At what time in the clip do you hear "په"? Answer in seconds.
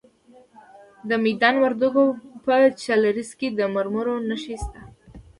2.43-2.53